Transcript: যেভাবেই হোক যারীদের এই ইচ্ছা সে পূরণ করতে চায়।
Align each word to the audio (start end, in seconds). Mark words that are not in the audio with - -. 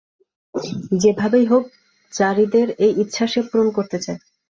যেভাবেই 1.01 1.45
হোক 1.45 1.63
যারীদের 2.13 2.67
এই 2.85 2.91
ইচ্ছা 3.03 3.25
সে 3.27 3.39
পূরণ 3.49 3.67
করতে 3.77 3.97
চায়। 3.99 4.19